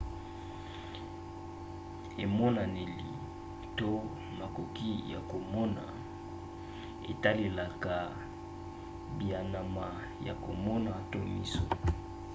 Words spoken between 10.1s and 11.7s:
ya komona to miso